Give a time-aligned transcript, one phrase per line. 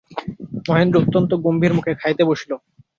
[0.67, 2.51] মহেন্দ্র অত্যন্ত গম্ভীর মুখে খাইতে বসিল।